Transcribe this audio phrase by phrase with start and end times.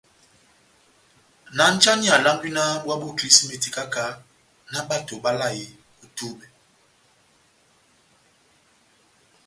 [1.57, 4.13] náh njáni alángwí náh búwá bó kilísímeti káha-káha,
[4.71, 6.47] náh bato báláyeni ó túbɛ?